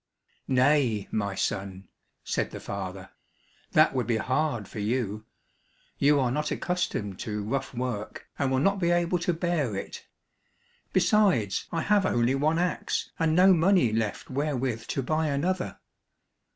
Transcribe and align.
"Nay, 0.47 1.07
my 1.11 1.35
son," 1.35 1.87
said 2.23 2.49
the 2.49 2.59
father, 2.59 3.11
"that 3.73 3.93
would 3.93 4.07
be 4.07 4.17
hard 4.17 4.67
for 4.67 4.79
you; 4.79 5.25
you 5.99 6.19
are 6.19 6.31
not 6.31 6.49
accustomed 6.49 7.19
to 7.19 7.43
rough 7.43 7.71
work, 7.75 8.25
and 8.39 8.49
will 8.49 8.57
not 8.57 8.79
be 8.79 8.89
able 8.89 9.19
to 9.19 9.31
bear 9.31 9.75
it, 9.75 10.07
besides 10.91 11.67
I 11.71 11.81
have 11.83 12.07
only 12.07 12.33
one 12.33 12.57
axe 12.57 13.11
and 13.19 13.35
no 13.35 13.53
money 13.53 13.93
left 13.93 14.31
wherewith 14.31 14.85
to 14.87 15.03
buy 15.03 15.27
another." 15.27 15.77